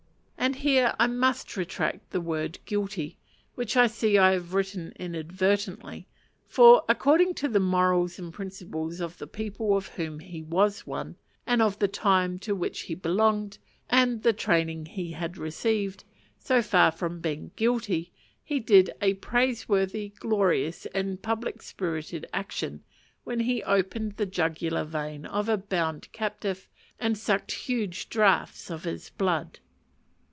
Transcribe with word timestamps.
And 0.43 0.55
here 0.55 0.95
I 0.99 1.05
must 1.05 1.55
retract 1.55 2.09
the 2.09 2.19
word 2.19 2.57
guilty, 2.65 3.19
which 3.53 3.77
I 3.77 3.85
see 3.85 4.17
I 4.17 4.31
have 4.31 4.55
written 4.55 4.91
inadvertently; 4.95 6.07
for 6.47 6.83
according 6.89 7.35
to 7.35 7.47
the 7.47 7.59
morals 7.59 8.17
and 8.17 8.33
principles 8.33 8.99
of 8.99 9.19
the 9.19 9.27
people 9.27 9.77
of 9.77 9.89
whom 9.89 10.17
he 10.19 10.41
was 10.41 10.85
one, 10.87 11.15
and 11.45 11.61
of 11.61 11.77
the 11.77 11.87
time 11.87 12.39
to 12.39 12.55
which 12.55 12.81
he 12.81 12.95
belonged, 12.95 13.59
and 13.87 14.23
the 14.23 14.33
training 14.33 14.87
he 14.87 15.11
had 15.11 15.37
received 15.37 16.05
so 16.39 16.63
far 16.63 16.89
from 16.91 17.19
being 17.21 17.51
guilty, 17.55 18.11
he 18.43 18.59
did 18.59 18.89
a 18.99 19.13
praiseworthy, 19.13 20.09
glorious, 20.17 20.87
and 20.87 21.21
public 21.21 21.61
spirited 21.61 22.25
action 22.33 22.83
when 23.23 23.41
he 23.41 23.61
opened 23.63 24.13
the 24.13 24.25
jugular 24.25 24.85
vein 24.85 25.23
of 25.27 25.47
a 25.47 25.55
bound 25.55 26.11
captive 26.11 26.67
and 26.99 27.15
sucked 27.15 27.51
huge 27.51 28.09
draughts 28.09 28.71
of 28.71 28.85
his 28.85 29.11
blood. 29.11 29.59